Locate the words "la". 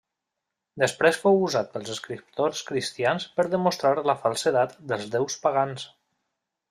4.11-4.17